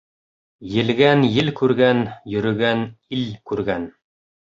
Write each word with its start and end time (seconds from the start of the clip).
Елгән 0.75 1.21
ел 1.35 1.53
күргән, 1.61 2.03
йөрөгән 2.35 2.85
ил 3.21 3.33
күргән. 3.53 3.91